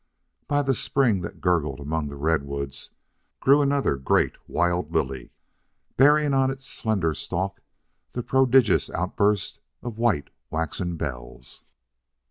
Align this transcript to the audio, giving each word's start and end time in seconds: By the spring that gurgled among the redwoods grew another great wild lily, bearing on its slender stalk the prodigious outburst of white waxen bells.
By 0.47 0.63
the 0.63 0.73
spring 0.73 1.21
that 1.21 1.41
gurgled 1.41 1.79
among 1.79 2.07
the 2.07 2.15
redwoods 2.15 2.89
grew 3.39 3.61
another 3.61 3.97
great 3.97 4.33
wild 4.49 4.89
lily, 4.89 5.31
bearing 5.95 6.33
on 6.33 6.49
its 6.49 6.65
slender 6.65 7.13
stalk 7.13 7.61
the 8.13 8.23
prodigious 8.23 8.89
outburst 8.89 9.59
of 9.83 9.99
white 9.99 10.31
waxen 10.49 10.97
bells. 10.97 11.65